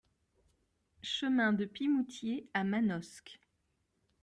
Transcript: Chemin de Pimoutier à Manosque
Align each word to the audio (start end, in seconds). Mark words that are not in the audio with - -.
Chemin 1.03 1.53
de 1.53 1.65
Pimoutier 1.65 2.49
à 2.55 2.63
Manosque 2.63 3.37